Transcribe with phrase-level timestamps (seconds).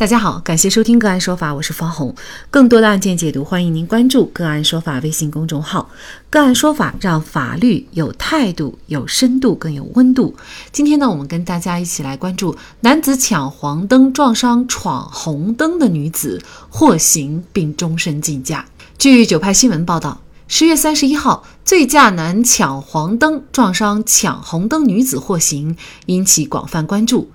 [0.00, 2.14] 大家好，感谢收听个案说法，我是方红。
[2.50, 5.90] 更多的案件解读，欢迎您关注个案说法微信公众号。
[6.30, 10.34] 个案说法让法律有态度、有深度、更有温度。
[10.72, 16.40] 今天呢，我们跟大家一起来关注男子抢黄灯撞伤闯红灯的女子
[16.70, 18.64] 获刑并终身禁驾。
[18.96, 25.76] 据九派新闻报道，十月三十一号，醉驾男抢黄灯撞伤抢红灯女子获刑，
[26.06, 27.30] 引起广泛关注。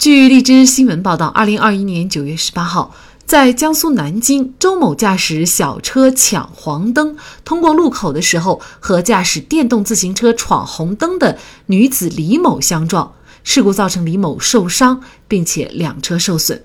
[0.00, 2.94] 据荔枝新闻报道，二零二一年九月十八号，
[3.26, 11.36] 在江苏南京，周某驾驶小车抢黄灯，通过路口的时候，和驾驶电动自行车闯红灯的
[11.66, 13.12] 女子李某相撞，
[13.44, 16.64] 事故造成李某受伤，并且两车受损。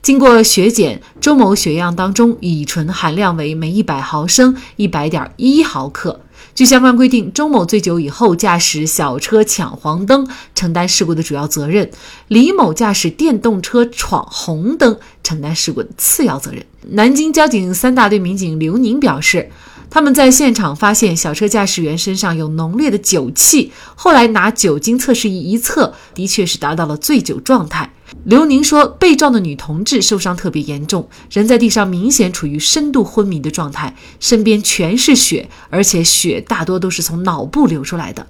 [0.00, 6.20] 经过血检，周某血样当中乙醇含量为每一百毫升一百点一毫克。
[6.58, 11.86] 据相关规定，周某醉酒以后驾驶小车抢黄灯，承担事故的主要责任；
[12.26, 16.66] 李某驾驶电动车闯红灯，承担事故的次要责任。
[16.88, 19.52] 南京交警三大队民警刘宁表示，
[19.88, 27.92] 他们在现场发现小车驾驶员身上有浓烈的酒气，后来拿酒精测试仪一测，的确是达到了醉酒状态。
[28.24, 38.26] 刘宁说，被撞的女同志受伤特别严重，人在地上明显处于深度昏迷的状态，身边全是血，而且血大多都是从脑部流出来的。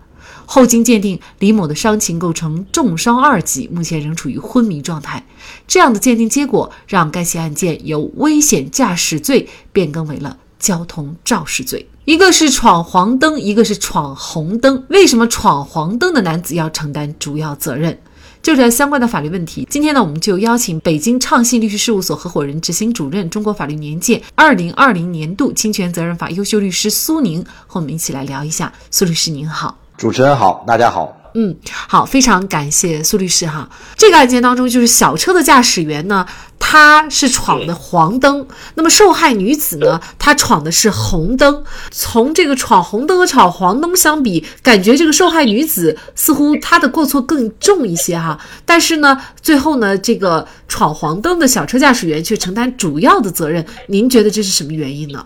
[0.46, 5.26] 后经鉴定，李某的伤情构成重伤二级，目前仍处于昏迷状态。
[5.66, 11.88] 这样的鉴定结果让该起案件由危险驾驶罪变更为了交通肇事罪。
[12.06, 18.00] 一个是闯黄灯，一个是闯红灯，为什么闯黄灯的男子要承担主要责任？
[18.48, 28.72] 就这相关的法律问题，今天呢，我们就邀请北京畅信律师事务所合伙人、执行主任、中国法律年鉴二零二零年度侵权责任法优秀律师苏宁和我们一起来聊一下。
[28.90, 31.14] 苏律师您好，主持人好，大家好。
[31.34, 31.54] 嗯，
[31.88, 33.68] 好，非常感谢苏律师哈。
[33.96, 36.26] 这个案件当中，就是小车的驾驶员呢，
[36.58, 41.62] 他是闯的黄灯，那么受害女子呢，她闯的是红灯。
[41.90, 48.38] 从这个闯红灯和闯黄灯相比，感觉这个受害女子似乎她的过错更重一些哈。
[48.64, 53.64] 但是呢，最后呢，这个闯黄灯的小车驾驶员却承担主要的责任。
[53.86, 55.24] 您觉得这是什么原因呢？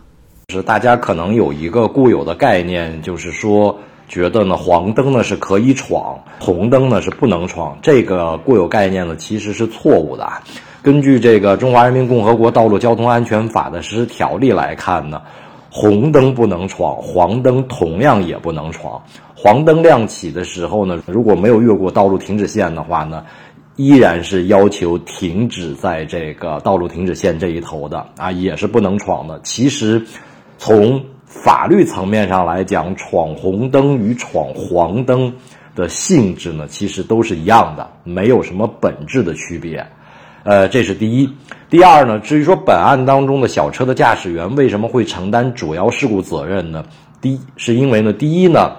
[0.53, 3.78] 是大家可能有一个固有的概念，就是说。
[4.09, 7.79] 觉得呢，黄灯呢是可以闯，红灯呢是不能闯。
[7.83, 10.31] 这个固有概念呢其实是错误的。
[10.83, 15.23] 根据这个《中华人民共和国道路交通安全法》的实施条例来看呢，
[15.71, 19.01] 红灯不能闯，黄灯同样也不能闯。
[19.35, 23.25] 黄灯亮起的时候呢，如果没有越过道路停止线的话呢，
[23.77, 29.41] 依然是要求停止在这个道路停止线这一头的啊，也是不能闯的。
[29.43, 30.05] 其实，
[30.59, 35.32] 从法律层面上来讲，闯红灯与闯黄灯
[35.75, 39.84] 的性质呢，其实都是一样的，没有什么本质的区别。
[40.44, 41.34] 呃，这是第一。
[41.71, 46.84] 第二呢，至于说本案当中的小车的驾驶员为什么会承担主要事故责任呢？
[47.22, 48.72] 第一，是因为呢，第一呢，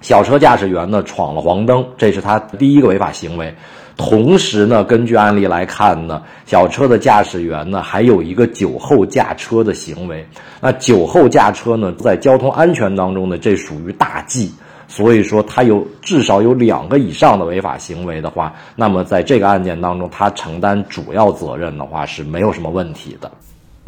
[0.00, 3.52] 小车驾驶员呢闯了黄灯，这是他第一个违法行为。
[4.00, 10.26] 同时呢，根据案例来看呢，小车的驾驶员呢还有一个酒后驾车的行为。
[10.58, 14.50] 那酒后驾车呢，在交通安全当中呢，这属于大忌。
[14.88, 23.30] 所以说，他有至少有两个以上的违法行为的话，那么在这个案件当中，他承担主要责任的话是没有什么问题的。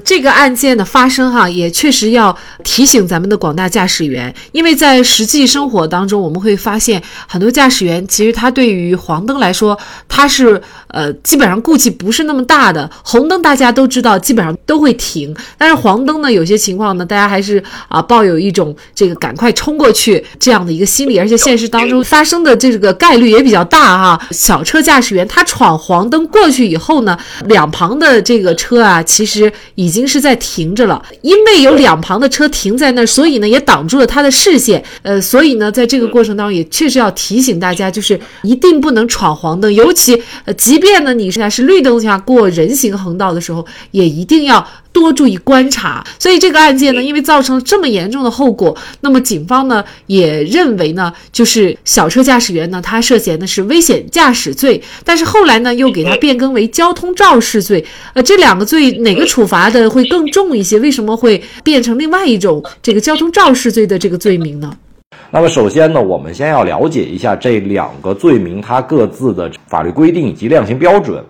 [0.04, 12.90] 这个案件的发生，哈，也确实要提醒咱们的广大驾驶员，因为在实际生活当中，我们会发现很多驾驶员其实他对于黄灯来说，他是呃基本上顾忌不是那么大的。
[13.04, 24.20] 红灯大家都知道，基本上都会停，但是黄灯呢，有些情况呢，大家还是啊抱有一种这个赶快冲过去这样的一个心理，而且现实当中发生的这个概率也比较大哈。
[24.32, 27.16] 小车驾驶员他闯黄灯过去以后呢，
[27.46, 34.82] 两旁的这个车啊，其实已经是在停着了，因为有两旁的车停在那儿，所以呢也挡住了他的视线。
[35.02, 44.64] 呃，所以呢，在这个过程当中，也确实要提醒大家，就是一定不能闯黄灯，尤其呃，即便呢你现在是绿灯下过人行横道的时候，也一定要。
[44.92, 57.84] 多注意观察，所以这个案件呢，因为造成了这么严重的后果，那么警方呢也认为呢，就是小车驾驶员呢，他涉嫌的是危险驾驶罪，但是后来呢又给他变更为交通肇事罪。
[58.14, 60.78] 呃，这两个罪哪个处罚的会更重一些？
[60.78, 64.76] 为什么会变成另外一种这个交通肇事罪的这个罪名呢？
[65.30, 71.24] 那么首先呢，我们先要了解一下这两个罪名它各自的法律规定以及量刑标准。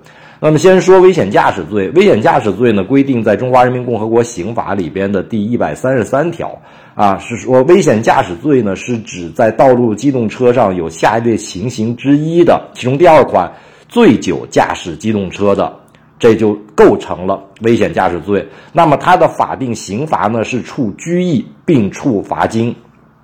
[0.45, 6.61] 那么先说危险驾驶罪，危险驾驶罪呢规定在中华人民共和国刑法里边的第一百三十三条
[6.97, 13.49] 啊，是说危险驾驶罪呢是指在道路机动车上有下列情形之一的，其中第二款，
[13.89, 15.73] 醉酒驾驶机动车的，
[16.19, 18.45] 这就构成了危险驾驶罪。
[18.73, 22.75] 那么它的法定刑罚呢是处拘役并处罚金。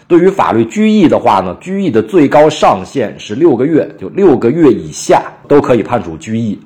[0.06, 6.56] 对于法律拘役的话呢，拘役的最高上限是六个月，就六个月以下都可以判处拘役。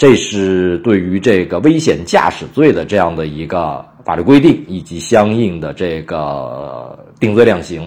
[0.00, 7.86] 这是对于这个危险驾驶罪的这样的一个法律规定以及相应的这个定罪量刑。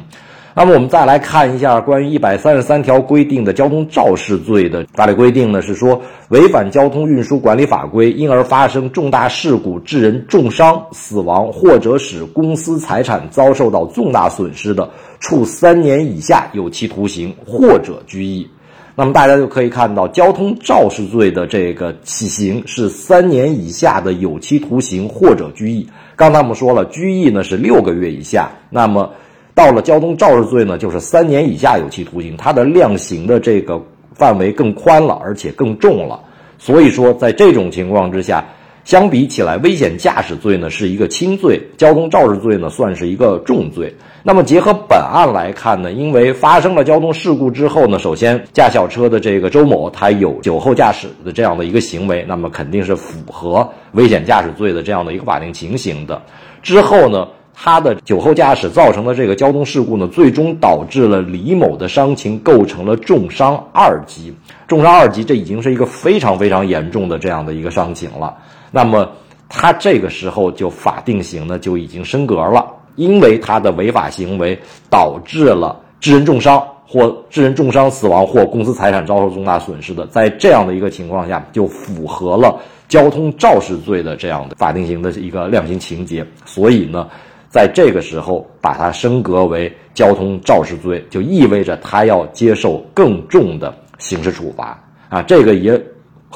[0.54, 6.00] 那么我们再来看一下关于一百三十三条规定的交通肇事罪的法律规定呢，是说
[6.30, 14.88] 违反交通运输管理法规，因而发生重大事故致人重伤、死亡，或者使公司财产遭受到重大损失的，
[15.19, 18.48] 处三年以下有期徒刑或者拘役。
[18.95, 25.88] 那么大家就可以看到，交通肇事罪的这个起刑是三年以下的有期徒刑或者拘役。
[26.16, 29.10] 刚才我们说了，拘役呢是六个月以下，那么。
[29.56, 33.80] 到了交通肇事罪呢，就是三年以下有期徒刑，它的量刑的这个
[34.16, 36.19] 范围更宽了，而且更重了。
[36.57, 38.44] 所以说，在这种情况之下，
[38.83, 43.95] 相比起来，危险驾驶罪呢是一个轻罪，交通肇事罪呢算是一个重罪。
[44.24, 56.21] 那么结合本案来看呢，因为发生了交通事故之后呢，首先驾校车的这个周某他有酒后驾驶的这样的一个行为，那么肯定是符合危险驾驶罪的这样的一个法定情形的。
[56.62, 57.27] 之后呢？
[57.56, 64.33] 他的酒后驾驶造成的这个交通事故呢，最终导致了李某的伤情构成了重伤二级。
[64.68, 68.38] 重伤二级，这已经是一个非常非常严重的这样的一个伤情了。
[68.75, 69.08] 那么
[69.48, 72.66] 他这个时候就法定刑呢就已经升格了，
[72.96, 74.58] 因为他的违法行为
[74.90, 82.60] 导致了致人重伤或致人重伤死亡或公司财产遭受重大损失的，在这样的一个情况下，就符合了
[82.90, 86.26] 交通肇事罪的这样的法定刑的一个量刑情节。
[86.46, 87.08] 所以呢。
[87.54, 95.22] 在这个时候把它升格为交通肇事罪，就意味着他要接受更重的刑事处罚啊！
[95.22, 95.80] 这个也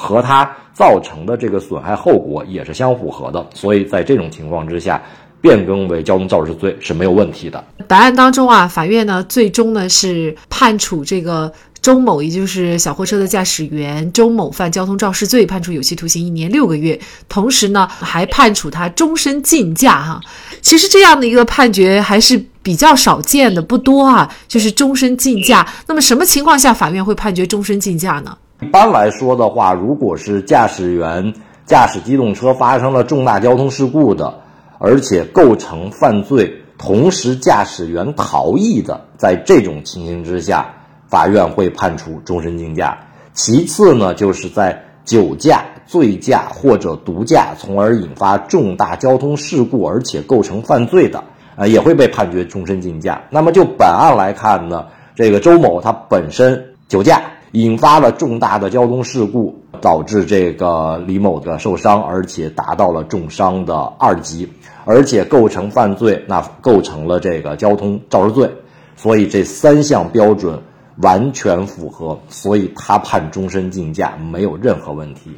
[0.00, 5.02] 和他造成的这个损害后果也是相符合的，所以在这种情况之下，
[5.40, 7.62] 变更为交通肇事罪是没有问题的。
[7.88, 11.52] 本案当中啊，法院呢最终呢是判处这个。
[11.80, 16.98] 周某，也就是小货车的驾驶员周某犯交通肇事罪，判处有期徒刑一年六个月，
[17.28, 20.02] 同时呢，还判处他终身禁驾。
[20.02, 20.20] 哈，
[20.60, 25.66] 其实这样的一个判决还是比较少见的，不多啊，就是终身禁驾。
[25.86, 28.36] 那么什么情况下法院会判决终身禁驾呢？
[28.60, 31.32] 一般来说的话，如果是驾驶员
[31.64, 34.40] 驾驶机动车发生了重大交通事故的，
[34.78, 40.74] 而且构成犯罪，同时驾驶员逃逸的，在这种情形之下。
[41.06, 42.98] 法院会判处终身禁驾。
[43.32, 51.24] 其次呢，就是在酒驾、醉驾或者毒驾，从而引发重大交通事故，而且构成犯罪的，
[51.56, 53.22] 啊，也会被判决终身禁驾。
[53.30, 57.22] 那么就本案来看呢，这个周某他本身酒驾，
[57.52, 64.48] 引发了重大的交通事故，导致这个李某的受伤，而且达到了重伤的二级，
[64.84, 68.50] 而且构成犯罪，那构成了这个交通肇事罪。
[68.96, 70.60] 所以这三项标准。
[71.00, 75.30] 完全符合，所以他判终身禁驾没有任何问题，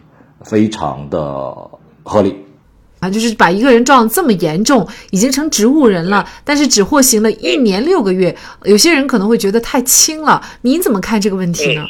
[0.42, 1.54] 非常的
[2.02, 2.34] 合理。
[3.00, 8.34] 啊，就是把一个人撞得这么严重，已经成植物人了，但是只获刑了一年六个月，
[8.64, 10.40] 有些人可能会觉得太轻了。
[10.62, 11.84] 您怎么看这个问题呢？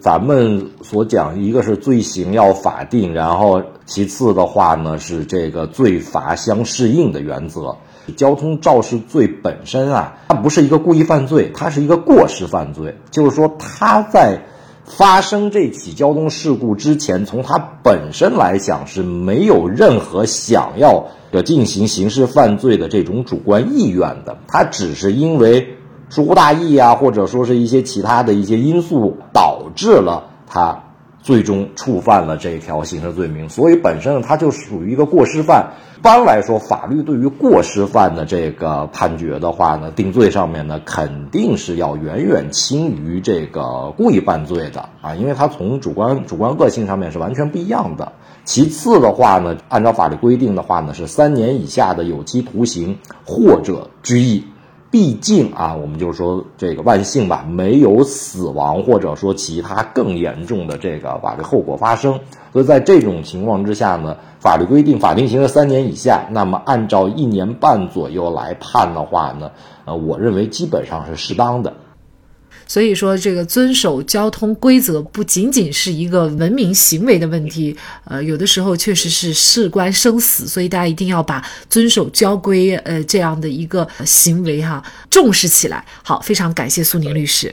[0.00, 7.76] 咱们所讲，一个是罪行要法定，然后其次的话呢是这个罪罚相适应的原则。
[8.16, 12.96] 交通肇事罪本身啊，它不是一个故意犯罪，它是一个过失犯罪。
[13.10, 14.40] 就是说，他在
[14.84, 25.76] 发生这起交通事故之前，从他本身来讲是没有任何想要的进行刑事犯罪的这种主观意愿的，他只是因为
[26.10, 30.82] 疏忽大意啊，或者说是一些其他的一些因素导致了他。
[31.22, 35.72] 最终触犯了这条刑事罪名，所以本身呢，它就属于一个过失犯。
[35.98, 48.12] 一般来说，法律对于过失犯的这个判决的话呢，定罪上面呢，肯定是要远远轻于这个故意犯罪的啊，因为它从主观主观恶性上面是完全不一样的。
[48.46, 54.46] 其次的话呢，按照法律规定的话呢，是三年以下的有期徒刑或者拘役。
[54.90, 62.18] 毕竟啊，我们就是说这个万幸吧，没有死亡或者说其他更严重的这个法律后果发生。
[62.52, 69.52] 所以在这种情况之下呢，法律规定法定刑是三年以下，那么按照一年半左右来判的话呢，
[69.84, 71.72] 呃，我认为基本上是适当的。
[72.70, 85.84] 所以说，这个遵守交通规则不仅仅是一个文明行为的问题，呃，有的时候确实是事关生死，所以大家一定要把遵守交规，呃，这样的一个行为哈重视起来。
[86.04, 87.52] 好，非常感谢苏宁律师。